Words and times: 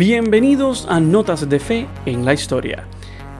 Bienvenidos 0.00 0.86
a 0.88 0.98
Notas 0.98 1.46
de 1.46 1.60
Fe 1.60 1.86
en 2.06 2.24
la 2.24 2.32
Historia. 2.32 2.86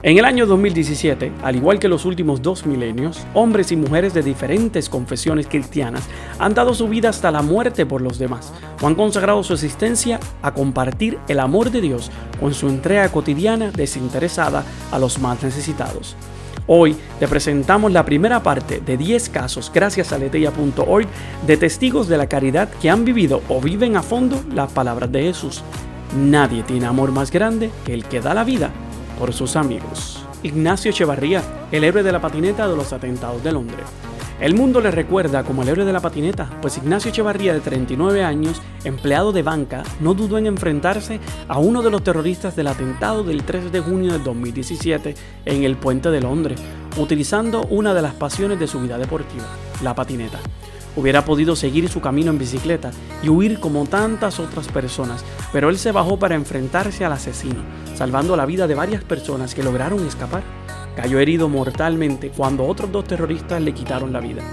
En 0.03 0.19
el 0.19 0.25
año 0.25 0.45
2017, 0.45 1.31
al 1.41 1.55
igual 1.55 1.79
que 1.79 1.87
los 1.87 2.05
últimos 2.05 2.43
dos 2.43 2.67
milenios, 2.67 3.25
hombres 3.33 3.71
y 3.71 3.75
mujeres 3.75 4.13
de 4.13 4.21
diferentes 4.21 4.87
confesiones 4.87 5.47
cristianas 5.47 6.07
han 6.37 6.53
dado 6.53 6.75
su 6.75 6.87
vida 6.87 7.09
hasta 7.09 7.31
la 7.31 7.41
muerte 7.41 7.87
por 7.87 8.03
los 8.03 8.19
demás 8.19 8.53
o 8.79 8.85
han 8.85 8.93
consagrado 8.93 9.41
su 9.41 9.53
existencia 9.53 10.19
a 10.43 10.53
compartir 10.53 11.17
el 11.27 11.39
amor 11.39 11.71
de 11.71 11.81
Dios 11.81 12.11
con 12.39 12.53
su 12.53 12.69
entrega 12.69 13.11
cotidiana 13.11 13.71
desinteresada 13.71 14.63
a 14.91 14.99
los 14.99 15.17
más 15.17 15.41
necesitados. 15.41 16.15
Hoy 16.67 16.95
te 17.19 17.27
presentamos 17.27 17.91
la 17.91 18.05
primera 18.05 18.43
parte 18.43 18.81
de 18.81 18.97
10 18.97 19.29
casos, 19.29 19.71
gracias 19.73 20.13
a 20.13 20.19
leteya.org, 20.19 21.07
de 21.47 21.57
testigos 21.57 22.07
de 22.07 22.17
la 22.17 22.29
caridad 22.29 22.69
que 22.69 22.91
han 22.91 23.03
vivido 23.03 23.41
o 23.49 23.59
viven 23.59 23.97
a 23.97 24.03
fondo 24.03 24.39
las 24.53 24.71
palabras 24.71 25.11
de 25.11 25.23
Jesús. 25.23 25.63
Nadie 26.15 26.63
tiene 26.63 26.87
amor 26.87 27.13
más 27.13 27.31
grande 27.31 27.71
que 27.85 27.93
el 27.93 28.03
que 28.03 28.19
da 28.19 28.33
la 28.33 28.43
vida 28.43 28.69
por 29.17 29.31
sus 29.31 29.55
amigos. 29.55 30.25
Ignacio 30.43 30.91
Echevarría, 30.91 31.41
el 31.71 31.85
héroe 31.85 32.03
de 32.03 32.11
la 32.11 32.19
patineta 32.19 32.67
de 32.67 32.75
los 32.75 32.91
atentados 32.91 33.41
de 33.43 33.53
Londres. 33.53 33.85
El 34.41 34.55
mundo 34.55 34.81
le 34.81 34.91
recuerda 34.91 35.43
como 35.43 35.61
el 35.61 35.69
héroe 35.69 35.85
de 35.85 35.93
la 35.93 36.01
patineta, 36.01 36.49
pues 36.61 36.77
Ignacio 36.77 37.11
Echevarría, 37.11 37.53
de 37.53 37.61
39 37.61 38.23
años, 38.23 38.61
empleado 38.83 39.31
de 39.31 39.43
banca, 39.43 39.83
no 40.01 40.13
dudó 40.13 40.37
en 40.37 40.47
enfrentarse 40.47 41.21
a 41.47 41.59
uno 41.59 41.81
de 41.81 41.91
los 41.91 42.03
terroristas 42.03 42.57
del 42.57 42.67
atentado 42.67 43.23
del 43.23 43.43
3 43.43 43.71
de 43.71 43.79
junio 43.79 44.11
del 44.11 44.23
2017 44.23 45.15
en 45.45 45.63
el 45.63 45.77
puente 45.77 46.09
de 46.09 46.19
Londres, 46.19 46.59
utilizando 46.97 47.61
una 47.69 47.93
de 47.93 48.01
las 48.01 48.15
pasiones 48.15 48.59
de 48.59 48.67
su 48.67 48.81
vida 48.81 48.97
deportiva, 48.97 49.45
la 49.81 49.95
patineta. 49.95 50.39
Hubiera 50.95 51.23
podido 51.23 51.55
seguir 51.55 51.87
su 51.87 52.01
camino 52.01 52.31
en 52.31 52.37
bicicleta 52.37 52.91
y 53.23 53.29
huir 53.29 53.59
como 53.59 53.85
tantas 53.85 54.39
otras 54.39 54.67
personas, 54.67 55.23
pero 55.53 55.69
él 55.69 55.77
se 55.77 55.93
bajó 55.93 56.19
para 56.19 56.35
enfrentarse 56.35 57.05
al 57.05 57.13
asesino, 57.13 57.63
salvando 57.95 58.35
la 58.35 58.45
vida 58.45 58.67
de 58.67 58.75
varias 58.75 59.03
personas 59.03 59.55
que 59.55 59.63
lograron 59.63 60.05
escapar. 60.05 60.43
Cayó 60.95 61.19
herido 61.19 61.47
mortalmente 61.47 62.29
cuando 62.35 62.65
otros 62.65 62.91
dos 62.91 63.05
terroristas 63.05 63.61
le 63.61 63.73
quitaron 63.73 64.11
la 64.11 64.19
vida. 64.19 64.43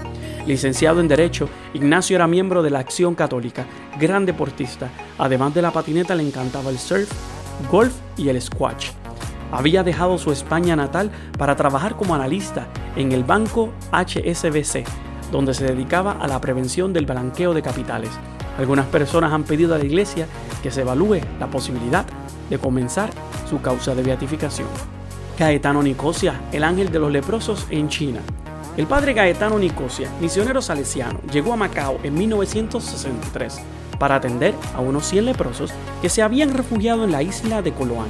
Licenciado 0.47 1.01
en 1.01 1.09
Derecho, 1.09 1.49
Ignacio 1.73 2.15
era 2.15 2.25
miembro 2.25 2.63
de 2.63 2.69
la 2.69 2.79
Acción 2.79 3.15
Católica, 3.15 3.65
gran 3.99 4.25
deportista. 4.25 4.89
Además 5.17 5.53
de 5.53 5.61
la 5.61 5.71
patineta 5.71 6.15
le 6.15 6.23
encantaba 6.23 6.69
el 6.69 6.79
surf, 6.79 7.11
golf 7.69 7.93
y 8.15 8.29
el 8.29 8.41
squash. 8.41 8.91
Había 9.51 9.83
dejado 9.83 10.17
su 10.17 10.31
España 10.31 10.77
natal 10.77 11.11
para 11.37 11.57
trabajar 11.57 11.97
como 11.97 12.15
analista 12.15 12.67
en 12.95 13.11
el 13.11 13.25
banco 13.25 13.73
HSBC 13.91 15.08
donde 15.31 15.53
se 15.53 15.65
dedicaba 15.65 16.13
a 16.13 16.27
la 16.27 16.41
prevención 16.41 16.93
del 16.93 17.05
blanqueo 17.05 17.53
de 17.53 17.61
capitales. 17.61 18.09
Algunas 18.57 18.87
personas 18.87 19.31
han 19.31 19.43
pedido 19.43 19.75
a 19.75 19.77
la 19.77 19.85
iglesia 19.85 20.27
que 20.61 20.71
se 20.71 20.81
evalúe 20.81 21.21
la 21.39 21.47
posibilidad 21.47 22.05
de 22.49 22.57
comenzar 22.57 23.09
su 23.49 23.61
causa 23.61 23.95
de 23.95 24.03
beatificación. 24.03 24.67
Gaetano 25.37 25.81
Nicosia, 25.81 26.41
el 26.51 26.63
ángel 26.63 26.91
de 26.91 26.99
los 26.99 27.11
leprosos 27.11 27.65
en 27.69 27.87
China. 27.87 28.19
El 28.75 28.87
padre 28.87 29.13
Gaetano 29.13 29.57
Nicosia, 29.57 30.09
misionero 30.19 30.61
salesiano, 30.61 31.19
llegó 31.31 31.53
a 31.53 31.57
Macao 31.57 31.99
en 32.03 32.13
1963 32.15 33.59
para 33.97 34.15
atender 34.15 34.53
a 34.75 34.81
unos 34.81 35.05
100 35.05 35.25
leprosos 35.25 35.71
que 36.01 36.09
se 36.09 36.21
habían 36.21 36.53
refugiado 36.53 37.03
en 37.03 37.11
la 37.11 37.23
isla 37.23 37.61
de 37.61 37.73
Coloán. 37.73 38.07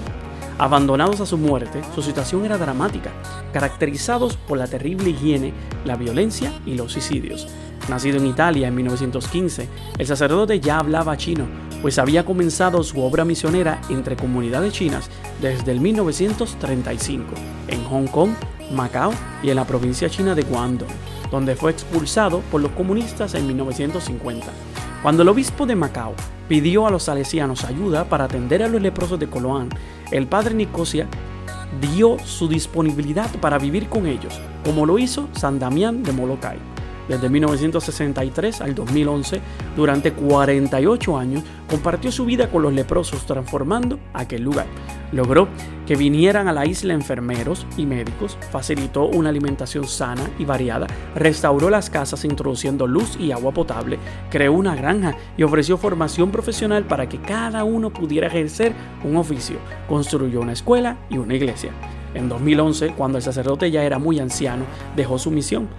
Abandonados 0.60 1.22
a 1.22 1.26
su 1.26 1.38
muerte, 1.38 1.82
su 1.96 2.02
situación 2.02 2.44
era 2.44 2.58
dramática, 2.58 3.12
caracterizados 3.54 4.36
por 4.36 4.58
la 4.58 4.68
terrible 4.68 5.12
higiene, 5.12 5.54
la 5.86 5.96
violencia 5.96 6.52
y 6.66 6.76
los 6.76 6.92
suicidios. 6.92 7.48
Nacido 7.88 8.18
en 8.18 8.28
Italia 8.28 8.68
en 8.68 8.76
1915, 8.76 9.70
el 9.98 10.06
sacerdote 10.06 10.60
ya 10.60 10.80
hablaba 10.80 11.16
chino, 11.16 11.46
pues 11.82 11.98
había 11.98 12.26
comenzado 12.26 12.84
su 12.84 13.02
obra 13.02 13.24
misionera 13.24 13.80
entre 13.90 14.18
comunidades 14.18 14.74
chinas 14.74 15.10
desde 15.42 15.72
el 15.72 15.80
1935, 15.80 17.26
en 17.70 17.86
Hong 17.86 18.08
Kong, 18.08 18.32
Macao 18.74 19.14
y 19.42 19.52
en 19.52 19.56
la 19.56 19.66
provincia 19.66 20.10
china 20.10 20.36
de 20.36 20.44
Guangdong, 20.44 20.90
donde 21.32 21.56
fue 21.56 21.72
expulsado 21.72 22.42
por 22.52 22.60
los 22.60 22.74
comunistas 22.74 23.34
en 23.34 23.48
1950. 23.48 24.46
Cuando 25.02 25.24
el 25.24 25.30
obispo 25.30 25.66
de 25.66 25.78
Macao 25.78 26.14
pidió 26.50 26.86
a 26.86 26.92
los 26.92 27.04
salesianos 27.04 27.64
ayuda 27.64 28.10
para 28.10 28.26
atender 28.26 28.62
a 28.64 28.68
los 28.68 28.82
leprosos 28.82 29.18
de 29.18 29.30
Coloán, 29.30 29.70
el 30.12 30.28
padre 30.28 30.54
Nicosia 30.54 31.08
dio 31.80 32.18
su 32.20 32.50
disponibilidad 32.50 33.30
para 33.40 33.58
vivir 33.58 33.88
con 33.88 34.08
ellos, 34.08 34.42
como 34.66 34.86
lo 34.86 35.00
hizo 35.00 35.30
San 35.32 35.58
Damián 35.58 36.04
de 36.04 36.12
Molokai. 36.12 36.58
Desde 37.10 37.28
1963 37.28 38.62
al 38.62 38.76
2011, 38.76 39.42
durante 39.76 40.14
48 40.14 41.18
años, 41.18 41.44
compartió 41.68 42.12
su 42.12 42.24
vida 42.24 42.52
con 42.52 42.62
los 42.62 42.72
leprosos 42.72 43.26
transformando 43.26 44.00
aquel 44.14 44.44
lugar. 44.44 44.68
Logró 45.12 45.48
que 45.88 45.96
vinieran 45.96 46.48
a 46.48 46.54
la 46.54 46.68
isla 46.68 46.94
enfermeros 46.94 47.66
y 47.78 47.88
médicos, 47.88 48.38
facilitó 48.52 49.06
una 49.06 49.30
alimentación 49.30 49.88
sana 49.88 50.30
y 50.38 50.46
variada, 50.46 50.86
restauró 51.16 51.72
las 51.72 51.90
casas 51.90 52.26
introduciendo 52.26 52.86
luz 52.86 53.18
y 53.20 53.32
agua 53.32 53.52
potable, 53.52 53.98
creó 54.30 54.54
una 54.54 54.76
granja 54.76 55.16
y 55.36 55.42
ofreció 55.42 55.80
formación 55.80 56.30
profesional 56.30 56.84
para 56.84 57.10
que 57.10 57.20
cada 57.20 57.64
uno 57.64 57.90
pudiera 57.90 58.28
ejercer 58.28 58.74
un 59.04 59.18
oficio, 59.18 59.58
construyó 59.88 60.42
una 60.42 60.54
escuela 60.54 61.00
y 61.10 61.18
una 61.18 61.34
iglesia. 61.34 61.72
En 62.14 62.30
2011, 62.30 62.94
cuando 62.96 63.18
el 63.18 63.24
sacerdote 63.24 63.72
ya 63.72 63.84
era 63.84 63.98
muy 63.98 64.20
anciano, 64.20 64.66
dejó 64.96 65.18
su 65.18 65.32
misión 65.32 65.70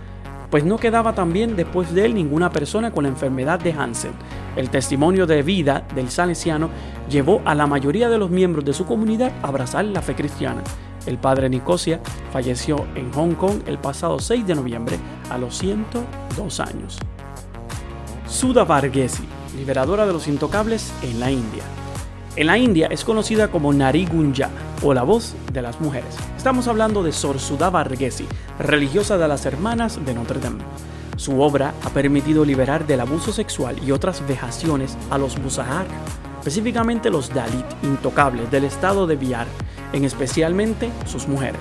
pues 0.50 0.65
no 0.65 0.78
quedaba 0.78 1.15
también 1.15 1.56
después 1.56 1.94
de 1.94 2.05
él 2.05 2.15
ninguna 2.15 2.50
persona 2.50 2.91
con 2.91 3.05
la 3.05 3.09
enfermedad 3.09 3.61
de 3.61 3.72
Hansen. 3.72 4.12
El 4.56 4.69
testimonio 4.69 5.27
de 5.27 5.43
vida 5.43 5.87
del 5.94 6.11
salesiano 6.11 6.71
llevó 7.09 7.41
a 7.44 7.55
la 7.55 7.66
mayoría 7.66 8.09
de 8.09 8.19
los 8.19 8.31
miembros 8.31 8.65
de 8.65 8.72
su 8.72 8.84
comunidad 8.84 9.33
a 9.43 9.49
abrazar 9.49 9.84
la 9.84 10.03
fe 10.03 10.15
cristiana. 10.15 10.62
El 11.06 11.19
padre 11.19 11.49
Nicosia 11.49 12.00
falleció 12.33 12.87
en 12.94 13.12
Hong 13.12 13.34
Kong 13.34 13.62
el 13.66 13.78
pasado 13.78 14.19
6 14.19 14.47
de 14.47 14.55
noviembre 14.55 14.97
a 15.31 15.39
los 15.39 15.56
102 15.56 16.60
años. 16.60 16.99
Sudha 18.27 18.65
Varghese, 18.65 19.22
liberadora 19.56 20.06
de 20.06 20.12
los 20.12 20.28
intocables 20.28 20.93
en 21.03 21.21
la 21.21 21.31
India. 21.31 21.62
En 22.37 22.47
la 22.47 22.59
India 22.59 22.89
es 22.91 23.05
conocida 23.05 23.49
como 23.49 23.72
Nari 23.72 24.06
Gunja 24.06 24.50
o 24.82 24.94
la 24.94 25.02
voz 25.02 25.34
de 25.52 25.62
las 25.62 25.80
mujeres. 25.80 26.16
Estamos 26.36 26.68
hablando 26.68 27.02
de 27.02 27.12
Sor 27.12 27.36
Varghese, 27.70 28.26
religiosa 28.58 29.18
de 29.18 29.28
las 29.28 29.46
Hermanas 29.46 29.98
de 30.04 30.14
Notre 30.14 30.41
Dame. 30.41 30.64
Su 31.16 31.41
obra 31.41 31.74
ha 31.84 31.91
permitido 31.91 32.44
liberar 32.44 32.86
del 32.86 33.00
abuso 33.00 33.32
sexual 33.32 33.76
y 33.84 33.92
otras 33.92 34.26
vejaciones 34.26 34.96
a 35.10 35.18
los 35.18 35.38
Musahar, 35.38 35.86
específicamente 36.38 37.10
los 37.10 37.28
Dalit 37.32 37.66
intocables 37.82 38.50
del 38.50 38.64
estado 38.64 39.06
de 39.06 39.16
Bihar, 39.16 39.46
en 39.92 40.04
especialmente 40.04 40.91
sus 41.06 41.28
mujeres. 41.28 41.60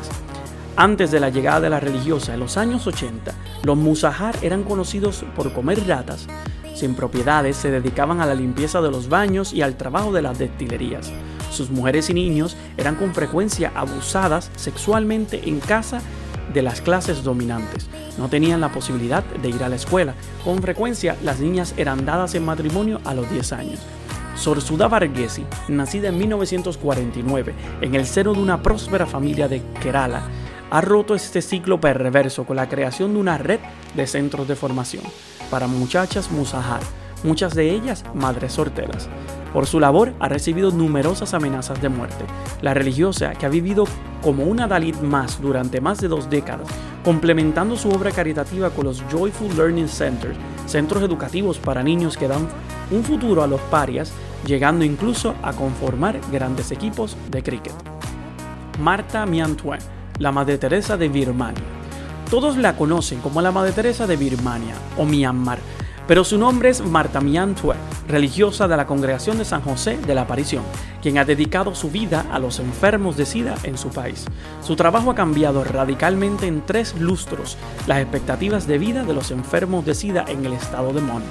Antes 0.78 1.12
de 1.12 1.20
la 1.20 1.30
llegada 1.30 1.60
de 1.60 1.70
la 1.70 1.82
religiosa 1.82 2.34
en 2.34 2.40
los 2.40 2.56
años 2.56 2.88
80, 2.88 3.34
los 3.64 3.76
Musahar 3.76 4.38
eran 4.42 4.64
conocidos 4.64 5.26
por 5.36 5.52
comer 5.52 5.86
ratas, 5.86 6.28
sin 6.80 6.96
propiedades, 6.96 7.58
se 7.58 7.72
dedicaban 7.72 8.22
a 8.22 8.26
la 8.26 8.34
limpieza 8.34 8.82
de 8.82 8.90
los 8.90 9.10
baños 9.10 9.52
y 9.52 9.62
al 9.62 9.76
trabajo 9.76 10.14
de 10.14 10.22
las 10.22 10.40
destilerías. 10.40 11.12
Sus 11.50 11.70
mujeres 11.70 12.10
y 12.10 12.14
niños 12.14 12.56
eran 12.78 12.96
con 12.96 13.14
frecuencia 13.14 13.72
abusadas 13.76 14.52
sexualmente 14.56 15.50
en 15.50 15.60
casa 15.60 16.02
de 16.54 16.62
las 16.62 16.82
clases 16.82 17.24
dominantes. 17.24 17.88
No 18.18 18.30
tenían 18.30 18.62
la 18.62 18.72
posibilidad 18.72 19.24
de 19.24 19.50
ir 19.50 19.64
a 19.64 19.70
la 19.70 19.76
escuela. 19.76 20.16
Con 20.44 20.62
frecuencia 20.62 21.16
las 21.24 21.40
niñas 21.40 21.74
eran 21.78 22.06
dadas 22.06 22.36
en 22.36 22.46
matrimonio 22.46 23.00
a 23.06 23.14
los 23.14 23.30
10 23.30 23.54
años. 23.54 23.80
Sorsuda 24.36 24.88
Varghese, 24.88 25.44
nacida 25.68 26.10
en 26.10 26.18
1949 26.18 27.54
en 27.82 27.96
el 27.96 28.06
seno 28.06 28.34
de 28.34 28.40
una 28.40 28.64
próspera 28.64 29.06
familia 29.06 29.48
de 29.50 29.62
Kerala, 29.82 30.22
ha 30.72 30.82
roto 30.82 31.16
este 31.16 31.42
ciclo 31.42 31.82
perverso 31.82 32.46
con 32.46 32.56
la 32.56 32.70
creación 32.70 33.14
de 33.14 33.20
una 33.20 33.38
red 33.38 33.60
de 33.96 34.08
centros 34.08 34.48
de 34.48 34.56
formación 34.56 35.04
para 35.50 35.68
muchachas 35.68 36.32
Musahar, 36.32 36.82
muchas 37.24 37.56
de 37.56 37.72
ellas 37.72 38.04
madres 38.14 38.54
sorteras. 38.54 39.10
Por 39.54 39.66
su 39.66 39.80
labor 39.80 40.14
ha 40.20 40.30
recibido 40.30 40.72
numerosas 40.72 41.34
amenazas 41.34 41.82
de 41.82 41.90
muerte. 41.90 42.26
La 42.62 42.74
religiosa, 42.74 43.32
que 43.32 43.46
ha 43.46 43.50
vivido 43.50 43.86
como 44.22 44.44
una 44.44 44.68
Dalit 44.68 45.00
más 45.02 45.42
durante 45.42 45.82
más 45.82 46.00
de 46.00 46.08
dos 46.08 46.30
décadas, 46.30 46.68
complementando 47.04 47.76
su 47.76 47.90
obra 47.90 48.12
caritativa 48.12 48.70
con 48.70 48.86
los 48.86 49.04
Joyful 49.12 49.56
Learning 49.56 49.88
Centers, 49.88 50.38
centros 50.68 51.02
educativos 51.02 51.58
para 51.58 51.82
niños 51.82 52.16
que 52.16 52.28
dan 52.28 52.48
un 52.92 53.04
futuro 53.04 53.42
a 53.42 53.48
los 53.48 53.62
parias, 53.62 54.12
llegando 54.46 54.86
incluso 54.86 55.34
a 55.42 55.54
conformar 55.54 56.20
grandes 56.32 56.72
equipos 56.72 57.18
de 57.32 57.42
cricket. 57.42 57.74
Marta 58.80 59.26
Miantoin, 59.26 59.80
la 60.20 60.32
Madre 60.32 60.58
Teresa 60.58 60.96
de 60.96 61.10
Birmania. 61.10 61.64
Todos 62.30 62.58
la 62.58 62.76
conocen 62.76 63.20
como 63.22 63.42
la 63.42 63.52
Madre 63.52 63.72
Teresa 63.72 64.06
de 64.06 64.16
Birmania 64.16 64.76
o 64.98 65.06
Myanmar, 65.06 65.58
pero 66.10 66.24
su 66.24 66.40
nombre 66.40 66.70
es 66.70 66.84
Marta 66.84 67.22
Miantue, 67.22 67.76
religiosa 68.08 68.68
de 68.68 68.76
la 68.76 68.88
Congregación 68.88 69.38
de 69.38 69.46
San 69.46 69.62
José 69.62 70.00
de 70.00 70.16
la 70.16 70.22
Aparición, 70.22 70.64
quien 71.04 71.20
ha 71.20 71.24
dedicado 71.24 71.76
su 71.76 71.92
vida 71.92 72.26
a 72.32 72.40
los 72.40 72.58
enfermos 72.58 73.16
de 73.16 73.28
SIDA 73.28 73.54
en 73.62 73.78
su 73.78 73.90
país. 73.90 74.26
Su 74.64 74.76
trabajo 74.76 75.12
ha 75.12 75.16
cambiado 75.16 75.64
radicalmente 75.64 76.48
en 76.48 76.66
tres 76.66 76.96
lustros 77.00 77.60
las 77.86 78.02
expectativas 78.02 78.66
de 78.66 78.80
vida 78.80 79.04
de 79.04 79.14
los 79.14 79.30
enfermos 79.30 79.86
de 79.86 79.94
SIDA 79.94 80.26
en 80.28 80.44
el 80.48 80.54
estado 80.54 80.94
de 80.94 81.02
Mon. 81.02 81.22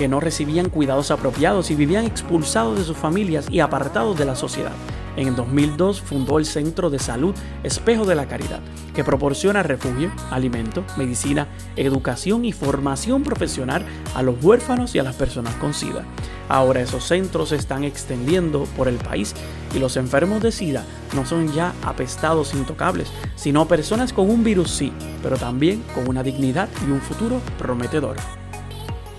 Que 0.00 0.08
no 0.08 0.18
recibían 0.18 0.70
cuidados 0.70 1.10
apropiados 1.10 1.70
y 1.70 1.74
vivían 1.74 2.06
expulsados 2.06 2.78
de 2.78 2.84
sus 2.84 2.96
familias 2.96 3.44
y 3.50 3.60
apartados 3.60 4.18
de 4.18 4.24
la 4.24 4.34
sociedad. 4.34 4.72
En 5.18 5.28
el 5.28 5.36
2002 5.36 6.00
fundó 6.00 6.38
el 6.38 6.46
Centro 6.46 6.88
de 6.88 6.98
Salud 6.98 7.34
Espejo 7.64 8.06
de 8.06 8.14
la 8.14 8.26
Caridad, 8.26 8.60
que 8.94 9.04
proporciona 9.04 9.62
refugio, 9.62 10.10
alimento, 10.30 10.84
medicina, 10.96 11.48
educación 11.76 12.46
y 12.46 12.52
formación 12.52 13.22
profesional 13.24 13.84
a 14.14 14.22
los 14.22 14.42
huérfanos 14.42 14.94
y 14.94 15.00
a 15.00 15.02
las 15.02 15.16
personas 15.16 15.54
con 15.56 15.74
SIDA. 15.74 16.06
Ahora 16.48 16.80
esos 16.80 17.04
centros 17.04 17.50
se 17.50 17.56
están 17.56 17.84
extendiendo 17.84 18.64
por 18.78 18.88
el 18.88 18.96
país 18.96 19.34
y 19.74 19.80
los 19.80 19.98
enfermos 19.98 20.40
de 20.40 20.50
SIDA 20.50 20.82
no 21.14 21.26
son 21.26 21.52
ya 21.52 21.74
apestados 21.82 22.54
intocables, 22.54 23.12
sino 23.36 23.68
personas 23.68 24.14
con 24.14 24.30
un 24.30 24.44
virus 24.44 24.70
sí, 24.70 24.94
pero 25.22 25.36
también 25.36 25.84
con 25.94 26.08
una 26.08 26.22
dignidad 26.22 26.70
y 26.88 26.90
un 26.90 27.02
futuro 27.02 27.42
prometedor. 27.58 28.16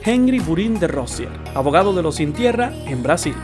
Henry 0.04 0.40
Burin 0.40 0.80
de 0.80 0.88
Rossier, 0.88 1.30
abogado 1.54 1.94
de 1.94 2.02
los 2.02 2.16
sin 2.16 2.34
tierra 2.34 2.74
en 2.88 3.04
Brasil. 3.04 3.36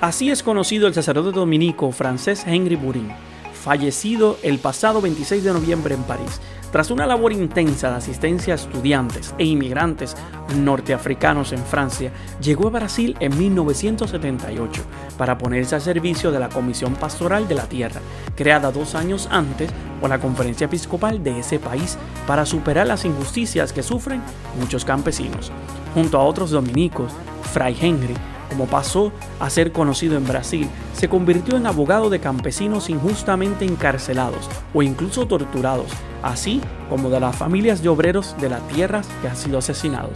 Así 0.00 0.30
es 0.30 0.42
conocido 0.42 0.86
el 0.86 0.94
sacerdote 0.94 1.36
dominico 1.38 1.92
francés 1.92 2.44
Henry 2.46 2.76
Burin, 2.76 3.12
fallecido 3.52 4.38
el 4.42 4.58
pasado 4.58 5.02
26 5.02 5.44
de 5.44 5.52
noviembre 5.52 5.94
en 5.94 6.02
París, 6.04 6.40
tras 6.72 6.90
una 6.90 7.06
labor 7.06 7.32
intensa 7.32 7.90
de 7.90 7.96
asistencia 7.96 8.54
a 8.54 8.56
estudiantes 8.56 9.34
e 9.38 9.44
inmigrantes 9.44 10.16
norteafricanos 10.56 11.52
en 11.52 11.64
Francia, 11.64 12.12
llegó 12.40 12.68
a 12.68 12.70
Brasil 12.70 13.16
en 13.20 13.36
1978 13.36 14.82
para 15.18 15.38
ponerse 15.38 15.74
al 15.74 15.80
servicio 15.80 16.30
de 16.30 16.40
la 16.40 16.48
Comisión 16.48 16.94
Pastoral 16.94 17.48
de 17.48 17.54
la 17.54 17.68
Tierra, 17.68 18.00
creada 18.36 18.70
dos 18.70 18.94
años 18.94 19.28
antes 19.30 19.70
por 20.00 20.10
la 20.10 20.18
Conferencia 20.18 20.66
Episcopal 20.66 21.22
de 21.22 21.40
ese 21.40 21.58
país 21.58 21.98
para 22.26 22.46
superar 22.46 22.86
las 22.86 23.04
injusticias 23.04 23.72
que 23.72 23.82
sufren 23.82 24.22
muchos 24.58 24.84
campesinos. 24.84 25.50
Junto 25.94 26.18
a 26.18 26.24
otros 26.24 26.50
dominicos, 26.50 27.12
Fray 27.52 27.76
Henry 27.80 28.14
como 28.50 28.66
pasó 28.66 29.12
a 29.38 29.48
ser 29.48 29.72
conocido 29.72 30.16
en 30.16 30.26
Brasil, 30.26 30.68
se 30.92 31.08
convirtió 31.08 31.56
en 31.56 31.66
abogado 31.66 32.10
de 32.10 32.20
campesinos 32.20 32.90
injustamente 32.90 33.64
encarcelados 33.64 34.50
o 34.74 34.82
incluso 34.82 35.26
torturados, 35.26 35.86
así 36.22 36.60
como 36.90 37.08
de 37.08 37.20
las 37.20 37.36
familias 37.36 37.82
de 37.82 37.88
obreros 37.88 38.36
de 38.40 38.50
las 38.50 38.66
tierras 38.68 39.08
que 39.22 39.28
han 39.28 39.36
sido 39.36 39.58
asesinados. 39.58 40.12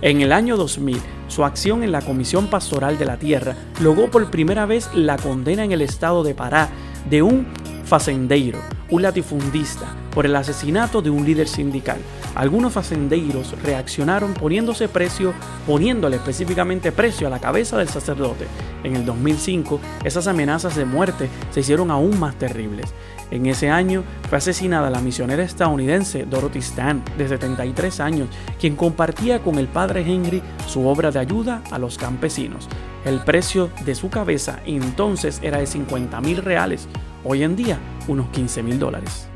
En 0.00 0.20
el 0.20 0.32
año 0.32 0.56
2000, 0.56 1.00
su 1.26 1.44
acción 1.44 1.82
en 1.82 1.90
la 1.90 2.02
Comisión 2.02 2.46
Pastoral 2.46 2.98
de 2.98 3.04
la 3.04 3.16
Tierra 3.16 3.56
logró 3.80 4.08
por 4.10 4.30
primera 4.30 4.64
vez 4.64 4.88
la 4.94 5.16
condena 5.16 5.64
en 5.64 5.72
el 5.72 5.82
estado 5.82 6.22
de 6.22 6.34
Pará 6.34 6.68
de 7.10 7.22
un 7.22 7.48
facendeiro, 7.84 8.60
un 8.90 9.02
latifundista, 9.02 9.86
por 10.14 10.26
el 10.26 10.36
asesinato 10.36 11.02
de 11.02 11.10
un 11.10 11.24
líder 11.24 11.48
sindical. 11.48 11.98
Algunos 12.38 12.72
facendeiros 12.72 13.60
reaccionaron 13.64 14.32
poniéndose 14.32 14.86
precio, 14.86 15.34
poniéndole 15.66 16.16
específicamente 16.16 16.92
precio 16.92 17.26
a 17.26 17.30
la 17.30 17.40
cabeza 17.40 17.76
del 17.76 17.88
sacerdote. 17.88 18.46
En 18.84 18.94
el 18.94 19.04
2005, 19.04 19.80
esas 20.04 20.28
amenazas 20.28 20.76
de 20.76 20.84
muerte 20.84 21.28
se 21.50 21.60
hicieron 21.60 21.90
aún 21.90 22.20
más 22.20 22.36
terribles. 22.36 22.94
En 23.32 23.46
ese 23.46 23.70
año 23.70 24.04
fue 24.28 24.38
asesinada 24.38 24.88
la 24.88 25.00
misionera 25.00 25.42
estadounidense 25.42 26.26
Dorothy 26.26 26.60
Stan, 26.60 27.02
de 27.18 27.26
73 27.26 27.98
años, 27.98 28.28
quien 28.60 28.76
compartía 28.76 29.42
con 29.42 29.58
el 29.58 29.66
padre 29.66 30.02
Henry 30.02 30.40
su 30.68 30.86
obra 30.86 31.10
de 31.10 31.18
ayuda 31.18 31.64
a 31.72 31.78
los 31.80 31.98
campesinos. 31.98 32.68
El 33.04 33.18
precio 33.18 33.68
de 33.84 33.96
su 33.96 34.10
cabeza 34.10 34.60
entonces 34.64 35.40
era 35.42 35.58
de 35.58 35.66
50 35.66 36.20
mil 36.20 36.36
reales, 36.36 36.86
hoy 37.24 37.42
en 37.42 37.56
día 37.56 37.80
unos 38.06 38.28
15 38.28 38.62
mil 38.62 38.78
dólares. 38.78 39.27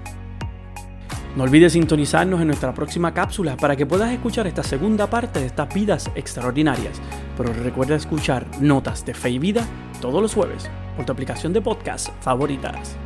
No 1.34 1.44
olvides 1.44 1.72
sintonizarnos 1.72 2.42
en 2.42 2.48
nuestra 2.48 2.74
próxima 2.74 3.14
cápsula 3.14 3.56
para 3.56 3.74
que 3.74 3.86
puedas 3.86 4.12
escuchar 4.12 4.46
esta 4.46 4.62
segunda 4.62 5.08
parte 5.08 5.40
de 5.40 5.46
estas 5.46 5.72
vidas 5.72 6.10
extraordinarias. 6.14 7.00
Pero 7.38 7.54
recuerda 7.54 7.96
escuchar 7.96 8.46
Notas 8.60 9.06
de 9.06 9.14
Fe 9.14 9.30
y 9.30 9.38
Vida 9.38 9.66
todos 10.02 10.20
los 10.20 10.34
jueves 10.34 10.68
por 10.94 11.06
tu 11.06 11.12
aplicación 11.12 11.54
de 11.54 11.62
podcast 11.62 12.10
favoritas. 12.20 12.98